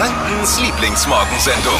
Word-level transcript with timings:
Frankens 0.00 0.58
Lieblingsmorgensendung. 0.58 1.74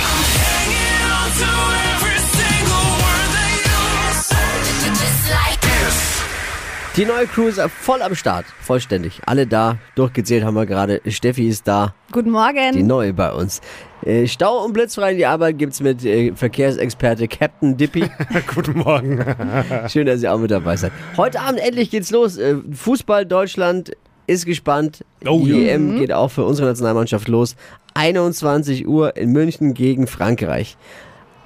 Die 6.97 7.07
neue 7.07 7.27
Crew 7.27 7.47
ist 7.47 7.59
voll 7.71 8.03
am 8.03 8.15
Start. 8.15 8.45
Vollständig. 8.61 9.23
Alle 9.25 9.47
da. 9.47 9.79
Durchgezählt 9.95 10.45
haben 10.45 10.53
wir 10.53 10.67
gerade. 10.67 11.01
Steffi 11.07 11.49
ist 11.49 11.67
da. 11.67 11.95
Guten 12.13 12.29
Morgen. 12.29 12.73
Die 12.75 12.83
neue 12.83 13.15
bei 13.15 13.33
uns. 13.33 13.63
Äh, 14.05 14.27
Stau 14.27 14.67
und 14.67 14.75
blitzfrei 14.75 15.13
in 15.13 15.17
die 15.17 15.25
Arbeit 15.25 15.57
gibt's 15.57 15.81
mit 15.81 16.05
äh, 16.05 16.35
Verkehrsexperte 16.35 17.27
Captain 17.27 17.79
Dippy. 17.79 18.05
Guten 18.55 18.81
Morgen. 18.81 19.25
Schön, 19.89 20.05
dass 20.05 20.23
ihr 20.23 20.35
auch 20.35 20.39
mit 20.39 20.51
dabei 20.51 20.77
seid. 20.77 20.93
Heute 21.17 21.41
Abend 21.41 21.61
endlich 21.61 21.91
geht's 21.91 22.11
los. 22.11 22.37
Äh, 22.37 22.57
Fußball 22.71 23.25
Deutschland 23.25 23.93
ist 24.31 24.47
gespannt. 24.47 25.05
Oh, 25.27 25.45
die 25.45 25.51
ja. 25.51 25.73
EM 25.73 25.99
geht 25.99 26.13
auch 26.13 26.29
für 26.29 26.45
unsere 26.45 26.69
Nationalmannschaft 26.69 27.27
los. 27.29 27.57
21 27.95 28.87
Uhr 28.87 29.17
in 29.17 29.31
München 29.33 29.75
gegen 29.75 30.07
Frankreich. 30.07 30.77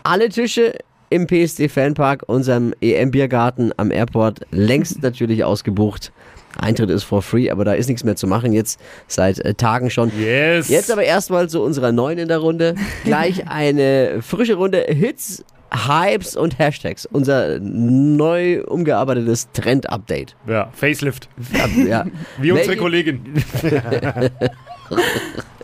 Alle 0.03 0.29
Tische 0.29 0.75
im 1.09 1.27
PSD 1.27 1.69
Fanpark, 1.69 2.25
unserem 2.27 2.75
EM-Biergarten 2.83 3.73
am 3.79 3.91
Airport, 3.91 4.41
längst 4.51 5.03
natürlich 5.03 5.45
ausgebucht. 5.45 6.13
Eintritt 6.59 6.91
ist 6.91 7.05
for 7.05 7.23
free, 7.23 7.51
aber 7.51 7.65
da 7.65 7.73
ist 7.73 7.89
nichts 7.89 8.05
mehr 8.05 8.17
zu 8.17 8.27
machen 8.27 8.53
jetzt 8.53 8.79
seit 9.09 9.39
äh, 9.41 9.55
Tagen 9.55 9.91
schon. 9.91 10.13
Yes. 10.21 10.69
Jetzt 10.69 10.93
aber 10.93 11.05
erstmal 11.05 11.49
zu 11.49 11.63
unserer 11.63 11.91
neuen 11.91 12.19
in 12.19 12.29
der 12.29 12.39
Runde. 12.39 12.75
Gleich 13.05 13.49
eine 13.49 14.21
frische 14.23 14.55
Runde 14.55 14.85
Hits, 14.89 15.45
Hypes 15.75 16.37
und 16.37 16.59
Hashtags. 16.59 17.07
Unser 17.07 17.59
neu 17.61 18.63
umgearbeitetes 18.65 19.51
Trend-Update. 19.53 20.37
Ja, 20.47 20.69
Facelift. 20.73 21.29
Ja. 21.87 22.07
Wie 22.39 22.53
unsere 22.53 22.69
Welche- 22.69 22.81
Kollegin. 22.81 23.21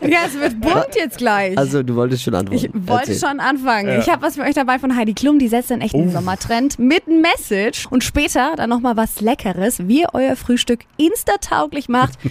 Ja, 0.03 0.19
es 0.25 0.33
wird 0.33 0.59
bunt 0.59 0.87
jetzt 0.95 1.19
gleich. 1.19 1.55
Also, 1.57 1.83
du 1.83 1.95
wolltest 1.95 2.23
schon 2.23 2.33
antworten. 2.33 2.65
ich 2.65 2.71
wollte 2.73 3.11
Erzähl. 3.11 3.29
schon 3.29 3.39
anfangen. 3.39 3.87
Ja. 3.87 3.99
Ich 3.99 4.09
habe 4.09 4.23
was 4.23 4.35
für 4.35 4.41
euch 4.41 4.55
dabei 4.55 4.79
von 4.79 4.95
Heidi 4.95 5.13
Klum, 5.13 5.37
die 5.37 5.47
setzt 5.47 5.71
einen 5.71 5.81
echten 5.83 6.09
Sommertrend 6.11 6.79
mit 6.79 7.03
Message 7.07 7.85
und 7.87 8.03
später 8.03 8.53
dann 8.57 8.69
nochmal 8.71 8.97
was 8.97 9.21
Leckeres, 9.21 9.87
wie 9.87 10.01
ihr 10.01 10.07
euer 10.13 10.35
Frühstück 10.35 10.81
insta-tauglich 10.97 11.87
macht. 11.87 12.17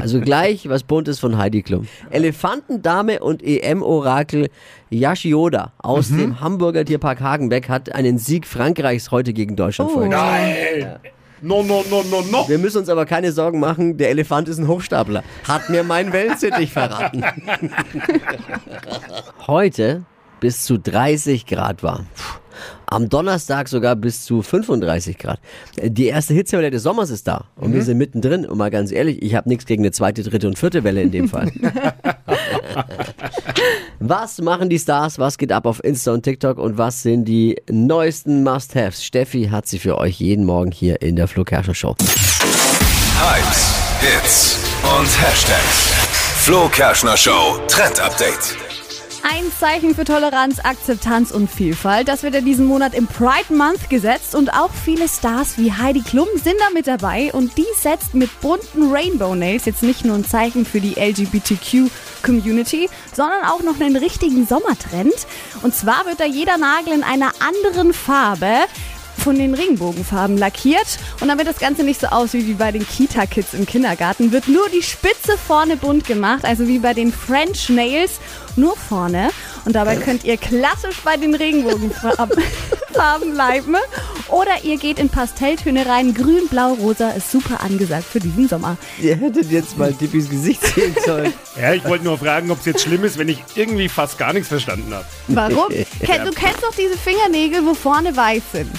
Also 0.00 0.20
gleich 0.20 0.68
was 0.68 0.82
Buntes 0.84 1.18
von 1.18 1.38
Heidi 1.38 1.62
Klum. 1.62 1.88
Elefantendame 2.10 3.20
und 3.20 3.42
EM-Orakel 3.42 4.48
Yashioda 4.90 5.72
aus 5.78 6.10
Mhm. 6.10 6.18
dem 6.18 6.40
Hamburger 6.40 6.84
Tierpark 6.84 7.20
Hagenbeck 7.20 7.68
hat 7.68 7.94
einen 7.94 8.18
Sieg 8.18 8.46
Frankreichs 8.46 9.10
heute 9.10 9.32
gegen 9.32 9.56
Deutschland 9.56 9.90
Oh. 9.90 9.94
vollzogen. 9.94 10.16
Nein. 10.18 10.96
No, 11.40 11.62
no, 11.62 11.84
no, 11.88 12.02
no, 12.10 12.22
no. 12.30 12.48
Wir 12.48 12.58
müssen 12.58 12.78
uns 12.78 12.88
aber 12.88 13.06
keine 13.06 13.32
Sorgen 13.32 13.60
machen, 13.60 13.96
der 13.96 14.10
Elefant 14.10 14.48
ist 14.48 14.58
ein 14.58 14.68
Hochstapler. 14.68 15.22
Hat 15.46 15.70
mir 15.70 15.82
mein 15.82 16.12
Wellensittich 16.12 16.72
verraten. 16.72 17.24
Heute 19.46 20.04
bis 20.40 20.64
zu 20.64 20.78
30 20.78 21.46
Grad 21.46 21.82
war. 21.82 22.04
Puh. 22.14 22.38
Am 22.86 23.08
Donnerstag 23.08 23.68
sogar 23.68 23.96
bis 23.96 24.24
zu 24.24 24.40
35 24.42 25.18
Grad. 25.18 25.38
Die 25.80 26.06
erste 26.06 26.32
Hitzewelle 26.32 26.70
des 26.70 26.82
Sommers 26.82 27.10
ist 27.10 27.28
da. 27.28 27.44
Und 27.56 27.74
wir 27.74 27.82
sind 27.82 27.98
mittendrin. 27.98 28.46
Und 28.46 28.56
mal 28.56 28.70
ganz 28.70 28.90
ehrlich, 28.92 29.22
ich 29.22 29.34
habe 29.34 29.48
nichts 29.48 29.66
gegen 29.66 29.82
eine 29.82 29.92
zweite, 29.92 30.22
dritte 30.22 30.46
und 30.48 30.58
vierte 30.58 30.84
Welle 30.84 31.02
in 31.02 31.10
dem 31.10 31.28
Fall. 31.28 31.52
was 34.00 34.40
machen 34.40 34.68
die 34.68 34.78
Stars? 34.78 35.18
Was 35.18 35.38
geht 35.38 35.52
ab 35.52 35.66
auf 35.66 35.82
Insta 35.82 36.12
und 36.12 36.22
TikTok? 36.22 36.58
Und 36.58 36.78
was 36.78 37.02
sind 37.02 37.24
die 37.24 37.60
neuesten 37.70 38.42
Must-Haves? 38.42 39.04
Steffi 39.04 39.48
hat 39.50 39.66
sie 39.66 39.78
für 39.78 39.98
euch 39.98 40.20
jeden 40.20 40.44
Morgen 40.44 40.70
hier 40.70 41.02
in 41.02 41.16
der 41.16 41.28
Flo 41.28 41.44
Kerschner 41.44 41.74
Show. 41.74 41.94
Hypes, 43.20 43.74
Hits 44.00 44.58
und 44.82 45.22
Hashtags. 45.22 45.92
Flo 46.44 46.68
Kerschner 46.68 47.16
Show 47.16 47.58
Trend 47.68 48.00
Update. 48.00 48.67
Ein 49.30 49.52
Zeichen 49.52 49.94
für 49.94 50.04
Toleranz, 50.04 50.58
Akzeptanz 50.60 51.32
und 51.32 51.50
Vielfalt. 51.50 52.08
Das 52.08 52.22
wird 52.22 52.32
ja 52.32 52.40
diesen 52.40 52.64
Monat 52.64 52.94
im 52.94 53.06
Pride 53.06 53.52
Month 53.52 53.90
gesetzt 53.90 54.34
und 54.34 54.54
auch 54.54 54.70
viele 54.72 55.06
Stars 55.06 55.58
wie 55.58 55.70
Heidi 55.70 56.00
Klum 56.00 56.28
sind 56.42 56.54
da 56.58 56.70
mit 56.72 56.86
dabei 56.86 57.30
und 57.34 57.58
die 57.58 57.66
setzt 57.76 58.14
mit 58.14 58.40
bunten 58.40 58.90
Rainbow 58.90 59.34
Nails 59.34 59.66
jetzt 59.66 59.82
nicht 59.82 60.06
nur 60.06 60.14
ein 60.14 60.24
Zeichen 60.24 60.64
für 60.64 60.80
die 60.80 60.94
LGBTQ 60.94 61.90
Community, 62.22 62.88
sondern 63.12 63.44
auch 63.44 63.62
noch 63.62 63.78
einen 63.78 63.96
richtigen 63.96 64.46
Sommertrend. 64.46 65.26
Und 65.62 65.74
zwar 65.74 66.06
wird 66.06 66.20
da 66.20 66.24
jeder 66.24 66.56
Nagel 66.56 66.94
in 66.94 67.02
einer 67.02 67.32
anderen 67.46 67.92
Farbe 67.92 68.48
von 69.28 69.36
den 69.36 69.52
Regenbogenfarben 69.52 70.38
lackiert 70.38 70.98
und 71.20 71.28
damit 71.28 71.46
das 71.46 71.58
Ganze 71.58 71.82
nicht 71.82 72.00
so 72.00 72.06
aussieht 72.06 72.46
wie 72.46 72.54
bei 72.54 72.72
den 72.72 72.88
Kita-Kids 72.88 73.52
im 73.52 73.66
Kindergarten, 73.66 74.32
wird 74.32 74.48
nur 74.48 74.70
die 74.70 74.80
Spitze 74.80 75.36
vorne 75.36 75.76
bunt 75.76 76.06
gemacht, 76.06 76.46
also 76.46 76.66
wie 76.66 76.78
bei 76.78 76.94
den 76.94 77.12
French 77.12 77.68
Nails, 77.68 78.20
nur 78.56 78.74
vorne. 78.74 79.28
Und 79.66 79.74
dabei 79.74 79.96
könnt 79.96 80.24
ihr 80.24 80.38
klassisch 80.38 81.02
bei 81.04 81.18
den 81.18 81.34
Regenbogenfarben 81.34 82.42
Farben 82.94 83.34
bleiben 83.34 83.76
oder 84.28 84.64
ihr 84.64 84.78
geht 84.78 84.98
in 84.98 85.10
Pastelltöne 85.10 85.84
rein. 85.84 86.14
Grün, 86.14 86.48
Blau, 86.48 86.72
Rosa 86.72 87.10
ist 87.10 87.30
super 87.30 87.60
angesagt 87.60 88.04
für 88.04 88.18
diesen 88.18 88.48
Sommer. 88.48 88.78
Ihr 88.98 89.14
hättet 89.14 89.50
jetzt 89.50 89.76
mal 89.76 89.92
Dippis 89.92 90.30
Gesicht 90.30 90.64
sehen 90.74 90.96
sollen. 91.04 91.34
Ja, 91.60 91.74
ich 91.74 91.84
wollte 91.84 92.04
nur 92.04 92.16
fragen, 92.16 92.52
ob 92.52 92.60
es 92.60 92.66
jetzt 92.66 92.82
schlimm 92.82 93.04
ist, 93.04 93.18
wenn 93.18 93.28
ich 93.28 93.42
irgendwie 93.56 93.88
fast 93.88 94.16
gar 94.16 94.32
nichts 94.32 94.48
verstanden 94.48 94.94
habe. 94.94 95.04
Warum? 95.26 95.68
Du 96.00 96.30
kennst 96.30 96.62
doch 96.62 96.74
diese 96.74 96.96
Fingernägel, 96.96 97.66
wo 97.66 97.74
vorne 97.74 98.16
weiß 98.16 98.42
sind. 98.52 98.70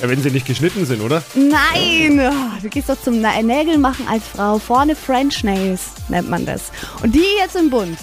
Ja, 0.00 0.08
wenn 0.08 0.22
sie 0.22 0.30
nicht 0.30 0.46
geschnitten 0.46 0.86
sind, 0.86 1.02
oder? 1.02 1.22
Nein! 1.34 2.20
Oh, 2.20 2.58
du 2.62 2.68
gehst 2.68 2.88
doch 2.88 3.00
zum 3.02 3.20
Na- 3.20 3.40
Nägel 3.42 3.76
machen 3.78 4.06
als 4.08 4.22
Frau. 4.34 4.58
Vorne 4.58 4.96
French 4.96 5.44
Nails 5.44 5.82
nennt 6.08 6.30
man 6.30 6.46
das. 6.46 6.70
Und 7.02 7.14
die 7.14 7.24
jetzt 7.38 7.56
im 7.56 7.68
Bund. 7.70 7.98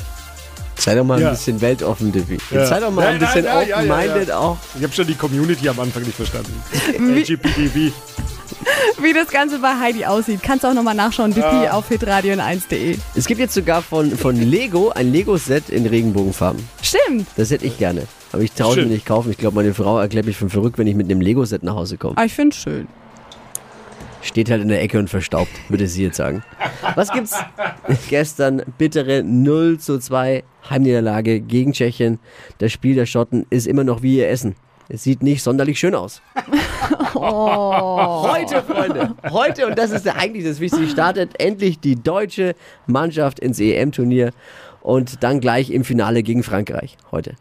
Sei 0.75 0.93
doch 0.93 1.03
mal 1.03 1.19
Ja. 1.19 1.29
ein 1.29 1.33
bisschen 1.33 1.59
weltoffen, 1.59 2.11
Dippy. 2.11 2.37
Ja. 2.51 2.65
Sei 2.67 2.79
doch 2.79 2.91
mal 2.91 3.07
ein 3.07 3.17
Nein, 3.17 3.19
bisschen 3.27 3.45
ja, 3.45 3.61
ja, 3.63 3.77
open-minded 3.77 4.27
ja. 4.27 4.37
auch. 4.37 4.57
Ich 4.77 4.83
habe 4.83 4.93
schon 4.93 5.07
die 5.07 5.15
Community 5.15 5.67
am 5.67 5.79
Anfang 5.79 6.03
nicht 6.03 6.15
verstanden. 6.15 6.53
LGBTV. 6.99 7.91
wie 9.01 9.13
das 9.13 9.29
Ganze 9.29 9.59
bei 9.59 9.79
Heidi 9.79 10.05
aussieht, 10.05 10.41
kannst 10.43 10.63
du 10.63 10.69
auch 10.69 10.73
nochmal 10.73 10.95
nachschauen. 10.95 11.33
Dippy 11.33 11.67
auf 11.69 11.89
hitradio1.de. 11.89 12.97
Es 13.15 13.25
gibt 13.25 13.39
jetzt 13.39 13.53
sogar 13.53 13.81
von, 13.81 14.11
von 14.11 14.35
Lego 14.35 14.89
ein 14.89 15.11
Lego-Set 15.11 15.69
in 15.69 15.85
Regenbogenfarben. 15.85 16.67
Stimmt. 16.81 17.27
Das 17.35 17.51
hätte 17.51 17.65
ich 17.65 17.77
gerne. 17.77 18.03
Aber 18.31 18.41
ich 18.41 18.51
traue 18.51 18.75
mir 18.75 18.85
nicht 18.85 19.05
kaufen. 19.05 19.31
Ich 19.31 19.37
glaube, 19.37 19.55
meine 19.55 19.73
Frau 19.73 19.99
erklärt 19.99 20.25
mich 20.25 20.37
für 20.37 20.49
verrückt, 20.49 20.77
wenn 20.77 20.87
ich 20.87 20.95
mit 20.95 21.09
einem 21.09 21.21
Lego-Set 21.21 21.63
nach 21.63 21.75
Hause 21.75 21.97
komme. 21.97 22.17
Aber 22.17 22.25
ich 22.25 22.33
finde 22.33 22.55
schön. 22.55 22.87
Steht 24.21 24.49
halt 24.49 24.61
in 24.61 24.67
der 24.67 24.81
Ecke 24.81 24.99
und 24.99 25.09
verstaubt, 25.09 25.51
würde 25.69 25.87
sie 25.87 26.03
jetzt 26.03 26.17
sagen. 26.17 26.43
Was 26.95 27.11
gibt's? 27.11 27.35
Gestern 28.09 28.61
bittere 28.77 29.23
0 29.23 29.79
zu 29.79 29.99
2 29.99 30.43
Heimniederlage 30.69 31.39
gegen 31.39 31.71
Tschechien. 31.71 32.19
Das 32.57 32.71
Spiel 32.73 32.95
der 32.95 33.05
Schotten 33.05 33.45
ist 33.49 33.67
immer 33.67 33.83
noch 33.83 34.01
wie 34.01 34.17
ihr 34.17 34.27
Essen. 34.29 34.55
Es 34.89 35.03
sieht 35.03 35.21
nicht 35.21 35.43
sonderlich 35.43 35.79
schön 35.79 35.95
aus. 35.95 36.21
Heute, 37.13 38.63
Freunde, 38.63 39.15
heute, 39.29 39.67
und 39.67 39.77
das 39.77 39.91
ist 39.91 40.05
ja 40.05 40.15
eigentlich 40.15 40.45
das 40.45 40.59
Wichtigste, 40.59 40.87
startet 40.87 41.31
endlich 41.39 41.79
die 41.79 41.95
deutsche 41.95 42.55
Mannschaft 42.85 43.39
ins 43.39 43.59
EM-Turnier 43.59 44.31
und 44.81 45.23
dann 45.23 45.39
gleich 45.39 45.71
im 45.71 45.83
Finale 45.83 46.21
gegen 46.21 46.43
Frankreich 46.43 46.95
heute. 47.11 47.35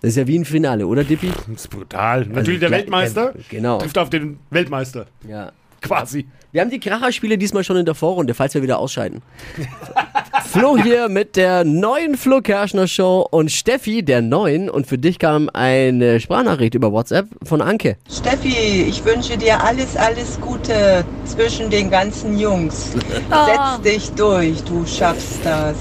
Das 0.00 0.10
ist 0.10 0.16
ja 0.16 0.26
wie 0.26 0.38
ein 0.38 0.44
Finale, 0.44 0.86
oder 0.86 1.02
Dippi? 1.02 1.30
Das 1.48 1.64
ist 1.64 1.68
brutal. 1.68 2.26
Natürlich 2.26 2.60
der 2.60 2.70
Weltmeister 2.70 3.34
genau. 3.48 3.78
trifft 3.78 3.98
auf 3.98 4.10
den 4.10 4.38
Weltmeister. 4.50 5.06
Ja. 5.28 5.52
Quasi. 5.82 6.26
Wir 6.52 6.62
haben 6.62 6.70
die 6.70 6.80
Kracherspiele 6.80 7.36
diesmal 7.36 7.64
schon 7.64 7.76
in 7.76 7.84
der 7.84 7.94
Vorrunde, 7.94 8.32
falls 8.32 8.54
wir 8.54 8.62
wieder 8.62 8.78
ausscheiden. 8.78 9.22
Flo 10.58 10.78
hier 10.78 11.10
mit 11.10 11.36
der 11.36 11.64
neuen 11.64 12.16
Flo 12.16 12.40
Kerschner 12.40 12.88
Show 12.88 13.26
und 13.30 13.52
Steffi, 13.52 14.02
der 14.02 14.22
neuen. 14.22 14.70
Und 14.70 14.86
für 14.86 14.96
dich 14.96 15.18
kam 15.18 15.50
eine 15.52 16.18
Sprachnachricht 16.18 16.74
über 16.74 16.92
WhatsApp 16.92 17.26
von 17.42 17.60
Anke. 17.60 17.98
Steffi, 18.10 18.86
ich 18.88 19.04
wünsche 19.04 19.36
dir 19.36 19.62
alles, 19.62 19.98
alles 19.98 20.40
Gute 20.40 21.04
zwischen 21.26 21.68
den 21.68 21.90
ganzen 21.90 22.38
Jungs. 22.38 22.92
Setz 22.94 23.82
dich 23.84 24.10
durch, 24.12 24.64
du 24.64 24.86
schaffst 24.86 25.40
das. 25.44 25.76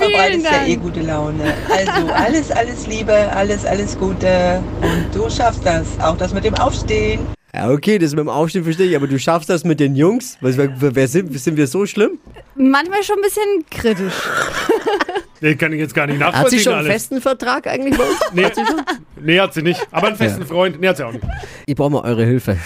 Vielen 0.00 0.16
Beides 0.16 0.44
ja 0.44 0.66
eh 0.66 0.76
gute 0.76 1.02
Laune. 1.02 1.52
Also 1.68 2.10
alles, 2.10 2.50
alles 2.52 2.86
Liebe, 2.86 3.12
alles, 3.34 3.66
alles 3.66 3.98
Gute 3.98 4.62
und 4.80 5.14
du 5.14 5.28
schaffst 5.28 5.66
das. 5.66 5.86
Auch 6.02 6.16
das 6.16 6.32
mit 6.32 6.44
dem 6.44 6.54
Aufstehen. 6.54 7.20
Ja, 7.54 7.70
okay, 7.70 7.98
das 7.98 8.10
mit 8.10 8.18
dem 8.18 8.28
Aufstehen 8.28 8.64
verstehe 8.64 8.88
ich, 8.88 8.96
aber 8.96 9.06
du 9.06 9.16
schaffst 9.16 9.48
das 9.48 9.62
mit 9.62 9.78
den 9.78 9.94
Jungs? 9.94 10.36
Was, 10.40 10.56
wer, 10.56 10.72
wer 10.76 11.06
sind, 11.06 11.38
sind 11.38 11.56
wir 11.56 11.68
so 11.68 11.86
schlimm? 11.86 12.18
Manchmal 12.56 13.04
schon 13.04 13.16
ein 13.18 13.22
bisschen 13.22 13.64
kritisch. 13.70 14.12
Den 15.40 15.56
kann 15.56 15.72
ich 15.72 15.78
jetzt 15.78 15.94
gar 15.94 16.08
nicht 16.08 16.18
nachvollziehen. 16.18 16.44
Hat 16.44 16.50
sie 16.50 16.58
schon 16.58 16.72
einen 16.72 16.86
alles. 16.86 16.92
festen 16.92 17.20
Vertrag 17.20 17.68
eigentlich 17.68 17.96
bei 17.96 18.02
uns? 18.04 18.18
Nee, 18.32 18.46
nee, 19.20 19.40
hat 19.40 19.54
sie 19.54 19.62
nicht. 19.62 19.86
Aber 19.92 20.08
einen 20.08 20.16
festen 20.16 20.44
Freund, 20.46 20.80
nee, 20.80 20.88
hat 20.88 20.96
sie 20.96 21.04
auch 21.04 21.12
nicht. 21.12 21.24
Ich 21.66 21.76
brauche 21.76 21.90
mal 21.90 22.02
eure 22.02 22.24
Hilfe. 22.24 22.56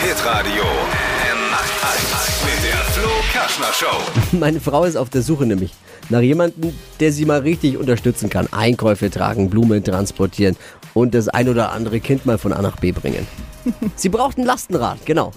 Hitradio 0.00 0.62
N1 0.62 2.44
mit 2.44 2.64
der 2.64 2.78
Flo 2.92 3.10
Kerschner 3.30 3.72
Show. 3.72 4.36
Meine 4.36 4.58
Frau 4.58 4.82
ist 4.84 4.96
auf 4.96 5.10
der 5.10 5.22
Suche 5.22 5.46
nämlich 5.46 5.74
nach 6.08 6.22
jemandem, 6.22 6.72
der 6.98 7.12
sie 7.12 7.24
mal 7.24 7.40
richtig 7.40 7.76
unterstützen 7.76 8.30
kann. 8.30 8.48
Einkäufe 8.52 9.10
tragen, 9.10 9.48
Blumen 9.48 9.84
transportieren 9.84 10.56
und 10.94 11.14
das 11.14 11.28
ein 11.28 11.48
oder 11.48 11.70
andere 11.70 12.00
Kind 12.00 12.26
mal 12.26 12.38
von 12.38 12.52
A 12.52 12.62
nach 12.62 12.78
B 12.78 12.90
bringen. 12.90 13.26
Sie 13.96 14.08
braucht 14.08 14.38
ein 14.38 14.44
Lastenrad, 14.44 15.04
genau. 15.04 15.32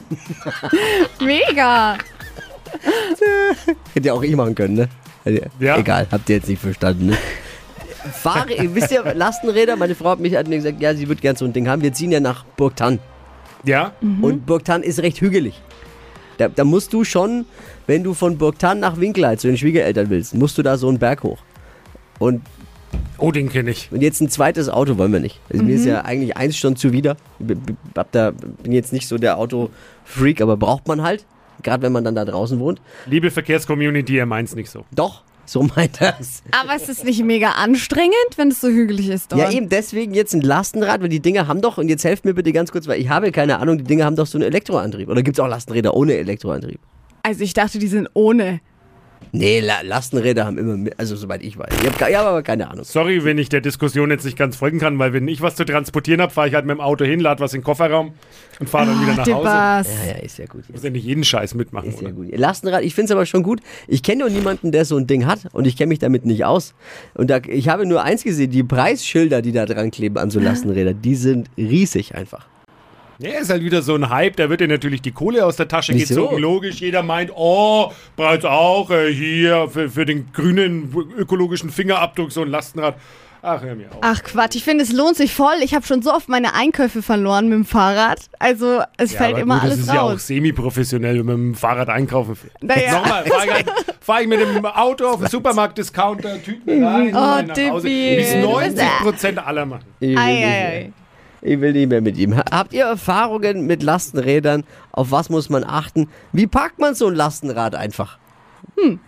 Mega. 1.20 1.98
Hätte 3.94 4.08
ja 4.08 4.14
auch 4.14 4.24
ich 4.24 4.36
machen 4.36 4.56
können, 4.56 4.76
ne? 4.76 4.90
Ja. 5.60 5.78
Egal, 5.78 6.08
habt 6.12 6.30
ihr 6.30 6.38
jetzt 6.38 6.50
nicht 6.50 6.62
verstanden. 6.62 7.08
Ne? 7.08 7.18
Fahre, 8.12 8.50
wisst 8.74 8.92
ihr, 8.92 9.14
Lastenräder, 9.14 9.76
meine 9.76 9.94
Frau 9.94 10.10
hat 10.12 10.20
mich 10.20 10.36
hat 10.36 10.48
mir 10.48 10.58
gesagt, 10.58 10.82
ja, 10.82 10.96
sie 10.96 11.08
würde 11.08 11.22
gern 11.22 11.36
so 11.36 11.46
ein 11.46 11.54
Ding 11.54 11.68
haben. 11.68 11.84
Wir 11.84 11.94
ziehen 11.94 12.12
ja 12.12 12.20
nach 12.20 12.44
Burgtann. 12.58 13.00
Ja? 13.64 13.94
Und 14.02 14.48
Burgtann 14.48 14.82
ist 14.82 15.00
recht 15.00 15.22
hügelig. 15.22 15.62
Da, 16.38 16.48
da 16.48 16.64
musst 16.64 16.94
du 16.94 17.04
schon, 17.04 17.46
wenn 17.86 18.04
du 18.04 18.16
von 18.16 18.38
Burgtann 18.40 18.80
nach 18.80 19.00
Winkelheit 19.00 19.40
zu 19.40 19.48
den 19.48 19.58
Schwiegereltern 19.58 20.10
willst, 20.10 20.34
musst 20.34 20.58
du 20.58 20.64
da 20.64 20.78
so 20.78 20.88
einen 20.88 20.98
Berg 20.98 21.22
hoch. 21.22 21.38
Und, 22.18 22.42
Oh, 23.22 23.32
den 23.32 23.50
kenne 23.50 23.72
ich. 23.72 23.90
und 23.92 24.02
jetzt 24.02 24.20
ein 24.20 24.30
zweites 24.30 24.68
Auto 24.68 24.98
wollen 24.98 25.14
wir 25.14 25.20
nicht. 25.20 25.40
Also 25.52 25.64
Mir 25.64 25.76
ist 25.76 25.86
ja 25.86 26.02
eigentlich 26.02 26.36
eins 26.36 26.58
schon 26.58 26.76
zuwider. 26.76 27.16
Ich 27.40 27.46
bin- 27.48 27.62
da, 28.12 28.34
jetzt 28.68 28.92
nicht 28.92 29.08
so 29.08 29.18
der 29.18 29.38
Autofreak, 29.38 30.42
aber 30.42 30.58
braucht 30.58 30.88
man 30.88 31.02
halt. 31.02 31.26
Gerade 31.64 31.84
wenn 31.84 31.92
man 31.92 32.04
dann 32.04 32.16
da 32.16 32.26
draußen 32.26 32.60
wohnt. 32.60 32.82
Liebe 33.06 33.30
Verkehrscommunity, 33.30 34.18
er 34.18 34.26
meint's 34.26 34.56
nicht 34.56 34.70
so. 34.72 34.84
Doch, 34.96 35.22
so 35.46 35.62
meint 35.76 36.02
er 36.02 36.16
es. 36.20 36.42
Aber 36.52 36.76
ist 36.76 36.90
es 36.90 37.04
nicht 37.04 37.24
mega 37.24 37.52
anstrengend, 37.52 38.14
wenn 38.38 38.48
es 38.50 38.60
so 38.60 38.68
hügelig 38.70 39.10
ist 39.10 39.32
dort? 39.32 39.42
Ja, 39.42 39.52
eben 39.52 39.70
deswegen 39.70 40.14
jetzt 40.16 40.34
ein 40.34 40.42
Lastenrad, 40.42 41.02
weil 41.02 41.10
die 41.10 41.20
Dinger 41.20 41.48
haben 41.48 41.62
doch, 41.62 41.78
und 41.78 41.88
jetzt 41.90 42.04
helft 42.04 42.26
mir 42.26 42.34
bitte 42.34 42.52
ganz 42.52 42.72
kurz, 42.72 42.88
weil 42.88 43.00
ich 43.00 43.10
habe 43.10 43.32
keine 43.32 43.60
Ahnung, 43.60 43.78
die 43.78 43.84
Dinger 43.84 44.06
haben 44.06 44.16
doch 44.16 44.26
so 44.26 44.40
einen 44.40 44.48
Elektroantrieb. 44.48 45.08
Oder 45.10 45.22
gibt 45.22 45.38
es 45.38 45.40
auch 45.44 45.48
Lastenräder 45.48 45.94
ohne 45.94 46.14
Elektroantrieb? 46.16 46.80
Also 47.22 47.44
ich 47.44 47.54
dachte, 47.54 47.78
die 47.78 47.88
sind 47.88 48.10
ohne. 48.16 48.60
Nee, 49.34 49.62
La 49.62 49.82
Lastenräder 49.82 50.46
haben 50.46 50.58
immer, 50.58 50.76
mit- 50.76 51.00
also 51.00 51.16
soweit 51.16 51.42
ich 51.42 51.58
weiß. 51.58 51.70
Ich 51.82 51.90
habe 52.02 52.18
hab 52.18 52.26
aber 52.26 52.44
keine 52.44 52.70
Ahnung. 52.70 52.84
Sorry, 52.84 53.24
wenn 53.24 53.38
ich 53.38 53.48
der 53.50 53.62
Diskussion 53.62 54.12
jetzt 54.12 54.26
nicht 54.26 54.38
ganz 54.38 54.56
folgen 54.58 54.80
kann, 54.80 55.00
weil 55.00 55.14
wenn 55.14 55.28
ich 55.28 55.42
was 55.42 55.56
zu 55.56 55.64
transportieren 55.64 56.22
habe, 56.22 56.34
fahre 56.34 56.50
ich 56.50 56.54
halt 56.54 56.66
mit 56.66 56.76
dem 56.78 56.82
Auto 56.82 57.06
hin, 57.06 57.20
lade 57.22 57.40
was 57.42 57.54
in 57.54 57.60
den 57.62 57.64
Kofferraum 57.66 58.12
und 58.60 58.70
fahre 58.70 58.88
dann 58.88 59.02
wieder 59.02 59.16
nach 59.16 59.26
Hause. 59.28 59.46
Was? 59.48 59.88
Ja, 60.06 60.12
ja, 60.14 60.20
ist 60.24 60.38
ja 60.38 60.46
gut. 60.48 60.64
Muss 60.70 60.84
ja 60.84 60.90
nicht 60.90 61.06
jeden 61.06 61.24
Scheiß 61.24 61.54
mitmachen, 61.56 61.90
Ist 61.90 62.02
ja 62.02 62.08
oder? 62.08 62.16
gut. 62.16 62.38
Lastenrad, 62.38 62.84
ich 62.84 62.94
finde 62.94 63.06
es 63.06 63.12
aber 63.12 63.26
schon 63.26 63.44
gut. 63.44 63.62
Ich 63.88 64.04
kenne 64.04 64.20
nur 64.22 64.30
niemanden, 64.30 64.72
der 64.74 64.84
so 64.86 64.98
ein 64.98 65.08
Ding 65.08 65.26
hat 65.26 65.48
und 65.54 65.66
ich 65.66 65.78
kenne 65.78 65.88
mich 65.90 66.00
damit 66.00 66.26
nicht 66.26 66.44
aus. 66.44 66.74
Und 67.14 67.30
da, 67.30 67.40
ich 67.48 67.70
habe 67.70 67.86
nur 67.86 68.04
eins 68.04 68.24
gesehen, 68.24 68.52
die 68.52 68.64
Preisschilder, 68.64 69.42
die 69.42 69.54
da 69.54 69.66
dran 69.66 69.92
kleben 69.92 70.18
an 70.18 70.30
so 70.30 70.40
Lastenrädern, 70.42 71.02
die 71.02 71.16
sind 71.16 71.50
riesig 71.58 72.16
einfach. 72.16 72.48
Ja, 73.22 73.40
ist 73.40 73.50
halt 73.50 73.64
wieder 73.64 73.82
so 73.82 73.94
ein 73.96 74.10
Hype, 74.10 74.36
da 74.36 74.50
wird 74.50 74.62
dir 74.62 74.68
natürlich 74.68 75.02
die 75.02 75.12
Kohle 75.12 75.46
aus 75.46 75.56
der 75.56 75.68
Tasche 75.68 75.94
Wieso? 75.94 76.24
gezogen. 76.24 76.42
Logisch, 76.42 76.82
jeder 76.82 77.04
meint, 77.04 77.32
oh, 77.36 77.92
bereits 78.16 78.46
auch 78.46 78.90
äh, 78.90 79.14
hier 79.14 79.68
für, 79.70 79.90
für 79.90 80.06
den 80.06 80.32
grünen 80.34 80.94
ökologischen 81.18 81.70
Fingerabdruck 81.70 82.32
so 82.32 82.42
ein 82.42 82.48
Lastenrad. 82.50 82.96
Ach, 83.44 83.60
hör 83.64 83.74
mir 83.74 83.88
auf. 83.92 83.98
Ach 84.02 84.22
Quatsch, 84.24 84.56
ich 84.56 84.64
finde, 84.64 84.84
es 84.84 84.92
lohnt 84.92 85.18
sich 85.18 85.34
voll. 85.34 85.56
Ich 85.64 85.74
habe 85.74 85.84
schon 85.84 86.04
so 86.04 86.14
oft 86.14 86.30
meine 86.30 86.54
Einkäufe 86.54 87.02
verloren 87.02 87.46
mit 87.50 87.56
dem 87.56 87.66
Fahrrad. 87.66 88.20
Also 88.38 88.82
es 88.98 89.14
Ja, 89.14 89.18
fällt 89.18 89.38
immer 89.40 89.56
gut, 89.56 89.64
alles 89.64 89.78
Das 89.80 89.88
ist 89.88 89.94
ja 89.96 90.02
auch 90.02 90.12
raus. 90.12 90.28
semi-professionell, 90.28 91.18
wenn 91.20 91.26
man 91.26 91.36
mit 91.48 91.56
dem 91.56 91.60
Fahrrad 91.60 91.90
einkaufen 91.90 92.36
fährt. 92.36 92.54
Naja. 92.62 93.00
Nochmal, 93.00 93.26
fahre 93.26 93.46
ich, 93.46 93.52
halt, 93.54 93.66
fahr 94.00 94.22
ich 94.22 94.28
mit 94.28 94.42
dem 94.42 94.64
Auto 94.64 95.08
auf 95.08 95.20
den 95.22 95.28
Supermarkt-Discounter, 95.30 96.44
Tüten 96.44 96.84
rein, 96.84 97.08
Oh, 97.16 97.42
nach 97.48 97.72
Hause. 97.72 97.88
Wie 97.88 98.16
es 98.18 98.36
90 98.36 98.80
Prozent 99.02 99.40
aller 99.48 99.66
machen. 99.66 99.86
Will, 100.00 100.16
Ei, 100.18 100.22
ei, 100.22 100.44
ei. 100.46 100.92
Ich 101.42 101.60
will 101.62 101.74
nicht 101.74 101.90
mehr 101.90 102.02
mit 102.02 102.18
ihm. 102.18 102.36
Ha- 102.38 102.46
Habt 102.52 102.74
ihr 102.74 102.86
Erfahrungen 102.86 103.66
mit 103.66 103.84
Lastenrädern? 103.84 104.64
Auf 104.92 105.12
was 105.12 105.30
muss 105.30 105.50
man 105.50 105.64
achten? 105.64 106.08
Wie 106.34 106.48
parkt 106.48 106.80
man 106.80 106.96
so 106.96 107.08
ein 107.08 107.16
Lastenrad 107.16 107.76
einfach? 107.76 108.18
Hm. 108.80 109.00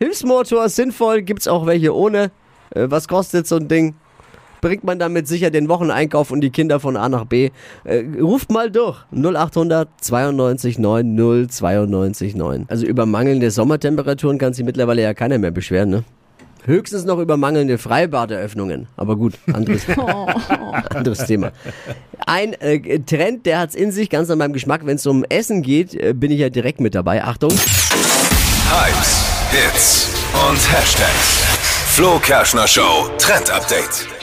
Hilfsmotor 0.00 0.68
sinnvoll, 0.68 1.22
gibt's 1.22 1.48
auch 1.48 1.66
welche 1.66 1.94
ohne. 1.94 2.30
Äh, 2.70 2.86
was 2.90 3.08
kostet 3.08 3.46
so 3.46 3.56
ein 3.56 3.68
Ding? 3.68 3.94
Bringt 4.60 4.84
man 4.84 4.98
damit 4.98 5.28
sicher 5.28 5.50
den 5.50 5.68
Wocheneinkauf 5.68 6.30
und 6.30 6.40
die 6.40 6.50
Kinder 6.50 6.80
von 6.80 6.96
A 6.96 7.08
nach 7.08 7.24
B? 7.26 7.50
Äh, 7.84 8.04
ruft 8.20 8.50
mal 8.50 8.70
durch. 8.70 8.98
0800 9.12 9.88
92 10.00 10.78
9 10.78 11.48
092 11.48 12.34
9. 12.34 12.64
Also 12.68 12.84
über 12.86 13.06
mangelnde 13.06 13.50
Sommertemperaturen 13.50 14.38
kann 14.38 14.52
sich 14.54 14.64
mittlerweile 14.64 15.02
ja 15.02 15.14
keiner 15.14 15.38
mehr 15.38 15.50
beschweren, 15.52 15.90
ne? 15.90 16.04
Höchstens 16.66 17.04
noch 17.04 17.18
über 17.18 17.36
mangelnde 17.36 17.78
Freibaderöffnungen. 17.78 18.88
Aber 18.96 19.16
gut, 19.16 19.34
anderes, 19.52 19.82
anderes 20.90 21.24
Thema. 21.26 21.52
Ein 22.26 22.54
äh, 22.54 22.98
Trend, 23.00 23.46
der 23.46 23.60
hat's 23.60 23.76
in 23.76 23.92
sich, 23.92 24.10
ganz 24.10 24.30
an 24.30 24.38
meinem 24.38 24.52
Geschmack. 24.52 24.84
Wenn 24.84 24.96
es 24.96 25.06
um 25.06 25.24
Essen 25.28 25.62
geht, 25.62 25.94
äh, 25.94 26.12
bin 26.12 26.32
ich 26.32 26.40
ja 26.40 26.50
direkt 26.50 26.80
mit 26.80 26.96
dabei. 26.96 27.22
Achtung. 27.22 27.50
Hypes, 27.50 29.24
Hits 29.52 30.10
und 30.48 30.72
Hashtags. 30.72 31.44
Flo 31.94 32.18
Kerschner 32.18 32.66
Show 32.66 33.08
Trend 33.18 33.48
Update. 33.50 34.15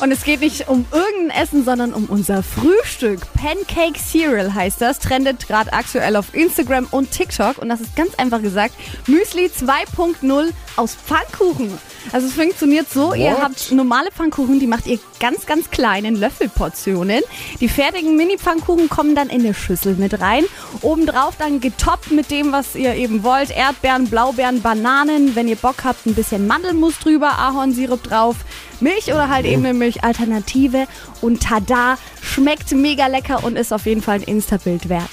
Und 0.00 0.12
es 0.12 0.24
geht 0.24 0.40
nicht 0.40 0.66
um 0.68 0.86
irgendein 0.92 1.42
Essen, 1.42 1.62
sondern 1.62 1.92
um 1.92 2.06
unser 2.06 2.42
Frühstück. 2.42 3.20
Pancake 3.34 3.98
Cereal 3.98 4.54
heißt 4.54 4.80
das, 4.80 4.98
trendet 4.98 5.46
gerade 5.46 5.74
aktuell 5.74 6.16
auf 6.16 6.34
Instagram 6.34 6.86
und 6.90 7.10
TikTok. 7.10 7.58
Und 7.58 7.68
das 7.68 7.82
ist 7.82 7.94
ganz 7.96 8.14
einfach 8.14 8.40
gesagt 8.40 8.74
Müsli 9.06 9.46
2.0 9.46 10.52
aus 10.76 10.94
Pfannkuchen. 10.94 11.78
Also 12.12 12.28
es 12.28 12.32
funktioniert 12.32 12.90
so, 12.90 13.12
ihr 13.12 13.32
What? 13.32 13.42
habt 13.42 13.72
normale 13.72 14.10
Pfannkuchen, 14.10 14.58
die 14.58 14.66
macht 14.66 14.86
ihr 14.86 14.98
ganz, 15.20 15.44
ganz 15.44 15.68
klein 15.70 16.06
in 16.06 16.16
Löffelportionen. 16.16 17.20
Die 17.60 17.68
fertigen 17.68 18.16
Mini-Pfannkuchen 18.16 18.88
kommen 18.88 19.14
dann 19.14 19.28
in 19.28 19.40
eine 19.40 19.52
Schüssel 19.52 19.96
mit 19.96 20.18
rein. 20.18 20.44
Obendrauf 20.80 21.36
dann 21.36 21.60
getoppt 21.60 22.10
mit 22.10 22.30
dem, 22.30 22.52
was 22.52 22.74
ihr 22.74 22.94
eben 22.94 23.22
wollt. 23.22 23.50
Erdbeeren, 23.50 24.08
Blaubeeren, 24.08 24.62
Bananen. 24.62 25.36
Wenn 25.36 25.46
ihr 25.46 25.56
Bock 25.56 25.84
habt, 25.84 26.06
ein 26.06 26.14
bisschen 26.14 26.46
Mandelmus 26.46 26.98
drüber, 26.98 27.38
Ahornsirup 27.38 28.02
drauf. 28.02 28.36
Milch 28.80 29.06
oder 29.08 29.28
halt 29.28 29.46
eben 29.46 29.64
eine 29.64 29.74
Milchalternative. 29.74 30.86
Und 31.20 31.42
tada, 31.42 31.98
schmeckt 32.22 32.70
mega 32.72 33.06
lecker 33.06 33.44
und 33.44 33.56
ist 33.56 33.72
auf 33.72 33.86
jeden 33.86 34.02
Fall 34.02 34.16
ein 34.16 34.22
Insta-Bild 34.22 34.88
wert. 34.88 35.10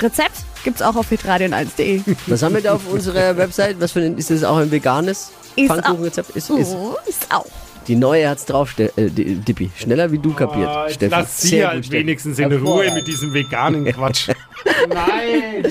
Rezept 0.00 0.44
gibt's 0.64 0.82
auch 0.82 0.96
auf 0.96 1.10
hitradion1.de. 1.10 2.00
Was 2.26 2.42
haben 2.42 2.54
wir 2.54 2.62
da 2.62 2.74
auf 2.74 2.88
unserer 2.90 3.36
Website? 3.36 3.76
Was 3.80 3.92
für 3.92 4.00
ein, 4.00 4.18
ist 4.18 4.30
das 4.30 4.42
auch 4.44 4.56
ein 4.56 4.70
veganes 4.70 5.30
Ist 5.56 5.68
Pfannkuchenrezept? 5.68 6.30
Ist, 6.30 6.50
ist. 6.50 6.72
Oh, 6.74 6.96
ist 7.06 7.26
auch. 7.32 7.46
Die 7.86 7.96
neue 7.96 8.28
hat's 8.30 8.46
drauf, 8.46 8.70
Ste 8.70 8.90
äh, 8.96 9.10
Di- 9.10 9.34
Dippi. 9.36 9.70
Schneller 9.76 10.10
wie 10.10 10.18
du 10.18 10.32
kapiert, 10.32 10.70
Oh, 10.74 10.84
jetzt 10.86 10.94
Steffi. 10.94 11.10
lass 11.10 11.40
sie 11.42 11.48
Sehr 11.48 11.68
halt 11.68 11.90
wenigstens 11.90 12.38
in 12.38 12.50
Ruhe 12.50 12.90
mit 12.94 13.06
diesem 13.06 13.34
veganen 13.34 13.84
Quatsch. 13.84 14.30
Nein! 14.88 15.70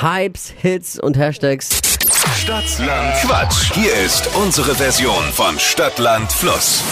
Hypes, 0.00 0.52
Hits 0.56 1.00
und 1.00 1.18
Hashtags. 1.18 1.68
Stadtland 2.38 3.14
Quatsch. 3.16 3.72
Hier 3.74 3.92
ist 3.94 4.30
unsere 4.36 4.72
Version 4.76 5.24
von 5.32 5.58
Stadtland 5.58 6.30
Fluss. 6.30 6.84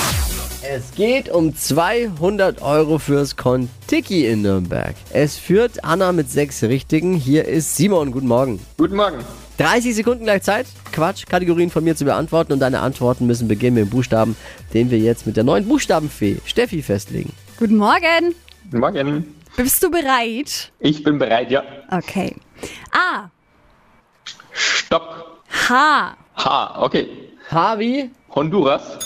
Es 0.60 0.92
geht 0.96 1.28
um 1.28 1.54
200 1.54 2.60
Euro 2.62 2.98
fürs 2.98 3.36
Kontiki 3.36 4.26
in 4.26 4.42
Nürnberg. 4.42 4.96
Es 5.12 5.36
führt 5.36 5.84
Anna 5.84 6.10
mit 6.10 6.28
sechs 6.30 6.64
Richtigen. 6.64 7.14
Hier 7.14 7.44
ist 7.44 7.76
Simon. 7.76 8.10
Guten 8.10 8.26
Morgen. 8.26 8.60
Guten 8.76 8.96
Morgen. 8.96 9.18
30 9.58 9.94
Sekunden 9.94 10.24
gleich 10.24 10.42
Zeit, 10.42 10.66
Quatsch-Kategorien 10.92 11.70
von 11.70 11.84
mir 11.84 11.94
zu 11.94 12.04
beantworten 12.04 12.52
und 12.52 12.58
deine 12.58 12.80
Antworten 12.80 13.26
müssen 13.26 13.46
beginnen 13.46 13.76
mit 13.76 13.84
dem 13.84 13.90
Buchstaben, 13.90 14.36
den 14.74 14.90
wir 14.90 14.98
jetzt 14.98 15.28
mit 15.28 15.36
der 15.36 15.44
neuen 15.44 15.68
Buchstabenfee 15.68 16.38
Steffi 16.44 16.82
festlegen. 16.82 17.32
Guten 17.56 17.76
Morgen. 17.76 18.34
Guten 18.64 18.80
Morgen. 18.80 19.34
Bist 19.56 19.80
du 19.80 19.92
bereit? 19.92 20.72
Ich 20.80 21.04
bin 21.04 21.18
bereit, 21.18 21.52
ja. 21.52 21.62
Okay. 21.92 22.34
A. 22.90 23.30
Stopp. 24.52 25.35
H. 25.68 26.16
H, 26.36 26.82
okay. 26.82 27.08
Harvey, 27.50 28.10
Honduras. 28.34 28.98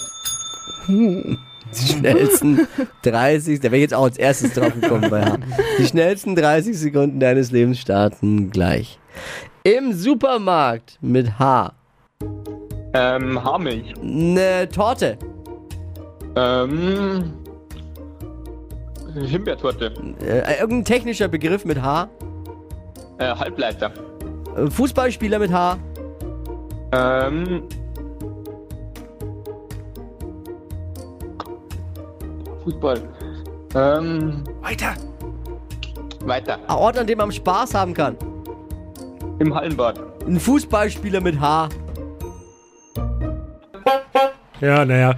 die 0.89 1.39
schnellsten 1.73 2.67
30, 3.03 3.61
da 3.61 3.65
wäre 3.65 3.77
ich 3.77 3.83
jetzt 3.83 3.95
auch 3.95 4.05
als 4.05 4.19
erstes 4.19 4.53
drauf 4.55 4.75
gekommen 4.79 5.09
bei 5.09 5.25
H. 5.25 5.39
Die 5.79 5.87
schnellsten 5.87 6.37
30 6.37 6.79
Sekunden 6.79 7.19
deines 7.19 7.51
Lebens 7.51 7.79
starten 7.79 8.51
gleich. 8.51 8.99
Im 9.63 9.95
Supermarkt 9.95 10.99
mit 11.01 11.39
H. 11.39 11.73
Ähm, 12.93 13.43
Haarmilch. 13.43 13.95
Eine 14.03 14.69
Torte. 14.69 15.17
Ähm, 16.37 17.33
Himbeertorte. 19.15 19.93
Äh, 20.23 20.61
irgendein 20.61 20.85
technischer 20.85 21.29
Begriff 21.29 21.65
mit 21.65 21.81
H. 21.81 22.09
Äh, 23.19 23.35
Halbleiter. 23.35 23.93
Fußballspieler 24.71 25.39
mit 25.39 25.53
H. 25.53 25.79
Ähm, 26.93 27.63
Fußball. 32.65 33.01
Ähm, 33.75 34.45
Weiter! 34.61 34.95
weiter. 36.27 36.59
Ein 36.69 36.77
Ort, 36.77 36.99
an 36.99 37.07
dem 37.07 37.19
man 37.19 37.33
Spaß 37.33 37.75
haben 37.75 37.95
kann. 37.95 38.17
Im 39.39 39.55
Hallenbad. 39.55 39.99
Ein 40.27 40.39
Fußballspieler 40.39 41.21
mit 41.21 41.41
H. 41.41 41.69
Ja, 44.61 44.85
naja. 44.85 45.15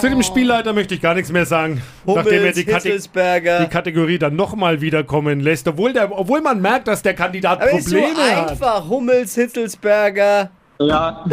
Zu 0.00 0.08
dem 0.08 0.22
Spielleiter 0.22 0.72
möchte 0.72 0.94
ich 0.94 1.00
gar 1.00 1.14
nichts 1.14 1.30
mehr 1.30 1.44
sagen. 1.44 1.82
nachdem 2.06 2.44
er 2.44 2.52
die, 2.52 2.64
Kate 2.64 2.98
die 2.98 3.68
Kategorie 3.68 4.18
dann 4.18 4.36
nochmal 4.36 4.80
wiederkommen 4.80 5.40
lässt, 5.40 5.68
obwohl, 5.68 5.92
der, 5.92 6.10
obwohl 6.16 6.40
man 6.40 6.60
merkt, 6.60 6.88
dass 6.88 7.02
der 7.02 7.14
Kandidat 7.14 7.60
Aber 7.60 7.72
es 7.72 7.80
ist 7.80 7.90
so 7.90 7.96
Probleme 7.96 8.36
hat. 8.36 8.50
einfach. 8.50 8.88
Hummels, 8.88 9.34
Hitzelsberger. 9.34 10.50
Ja, 10.78 11.24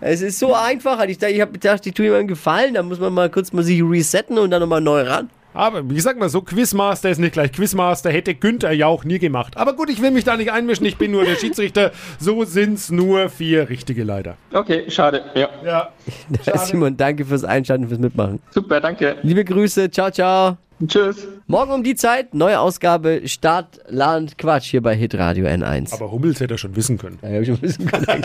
Es 0.00 0.22
ist 0.22 0.38
so 0.38 0.54
einfach. 0.54 1.02
Ich, 1.04 1.18
dachte- 1.18 1.32
ich 1.34 1.40
habe 1.40 1.52
gedacht, 1.52 1.84
ich 1.86 1.94
tue 1.94 2.14
einen 2.16 2.28
Gefallen. 2.28 2.74
Da 2.74 2.82
muss 2.82 2.98
man 3.00 3.12
mal 3.12 3.30
kurz 3.30 3.52
mal 3.52 3.62
sich 3.62 3.82
resetten 3.82 4.38
und 4.38 4.50
dann 4.50 4.60
nochmal 4.60 4.80
neu 4.80 5.02
ran. 5.02 5.28
Aber 5.58 5.90
wie 5.90 5.98
sagt 5.98 6.20
man 6.20 6.28
so, 6.28 6.40
Quizmaster 6.40 7.10
ist 7.10 7.18
nicht 7.18 7.32
gleich 7.32 7.50
Quizmaster, 7.50 8.10
hätte 8.10 8.32
Günther 8.32 8.70
ja 8.70 8.86
auch 8.86 9.02
nie 9.02 9.18
gemacht. 9.18 9.56
Aber 9.56 9.74
gut, 9.74 9.90
ich 9.90 10.00
will 10.00 10.12
mich 10.12 10.22
da 10.22 10.36
nicht 10.36 10.52
einmischen, 10.52 10.86
ich 10.86 10.96
bin 10.98 11.10
nur 11.10 11.24
der 11.24 11.34
Schiedsrichter. 11.34 11.90
So 12.20 12.44
sind's 12.44 12.92
nur 12.92 13.28
vier 13.28 13.68
richtige 13.68 14.04
leider. 14.04 14.36
Okay, 14.52 14.88
schade. 14.88 15.24
Ja. 15.34 15.48
Ja. 15.64 15.88
Simon, 16.58 16.96
danke 16.96 17.24
fürs 17.24 17.42
Einschalten, 17.42 17.88
fürs 17.88 17.98
Mitmachen. 17.98 18.38
Super, 18.52 18.80
danke. 18.80 19.16
Liebe 19.22 19.44
Grüße, 19.44 19.90
ciao, 19.90 20.12
ciao. 20.12 20.58
Tschüss. 20.86 21.26
Morgen 21.48 21.72
um 21.72 21.82
die 21.82 21.96
Zeit, 21.96 22.34
neue 22.34 22.60
Ausgabe 22.60 23.22
Stadt, 23.24 23.80
Land, 23.88 24.38
Quatsch 24.38 24.70
hier 24.70 24.80
bei 24.80 24.94
Hitradio 24.94 25.46
N1. 25.46 25.92
Aber 25.92 26.12
Hummels 26.12 26.38
hätte 26.38 26.54
er 26.54 26.58
schon 26.58 26.76
wissen 26.76 26.98
können. 26.98 27.18
Ja, 27.20 27.30
hab 27.30 27.40
ich 27.40 27.48
schon 27.48 27.62
wissen 27.62 27.84
können. 27.84 28.06